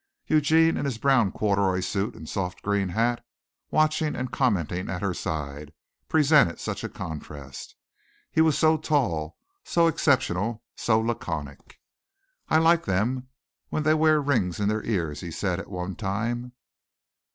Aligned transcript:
Eugene 0.25 0.77
in 0.77 0.85
his 0.85 0.97
brown 0.97 1.31
corduroy 1.31 1.79
suit 1.79 2.15
and 2.15 2.27
soft 2.27 2.63
green 2.63 2.89
hat, 2.89 3.23
watching 3.69 4.15
and 4.15 4.31
commenting 4.31 4.89
at 4.89 5.03
her 5.03 5.13
side, 5.13 5.71
presented 6.09 6.59
such 6.59 6.83
a 6.83 6.89
contrast. 6.89 7.75
He 8.31 8.41
was 8.41 8.57
so 8.57 8.77
tall, 8.77 9.37
so 9.63 9.85
exceptional, 9.85 10.63
so 10.75 10.99
laconic. 10.99 11.79
"I 12.49 12.57
like 12.57 12.85
them 12.85 13.27
when 13.69 13.83
they 13.83 13.93
wear 13.93 14.19
rings 14.19 14.59
in 14.59 14.69
their 14.69 14.83
ears," 14.85 15.19
he 15.21 15.29
said 15.29 15.59
at 15.59 15.69
one 15.69 15.95
time. 15.95 16.53